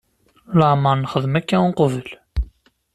Leɛmeṛ 0.59 0.95
nexdem 0.97 1.33
akka 1.39 1.57
uqbel. 1.69 2.07